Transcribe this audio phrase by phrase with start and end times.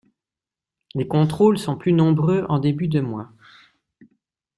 [0.95, 3.31] Les contrôles sont plus nombreux en début de mois.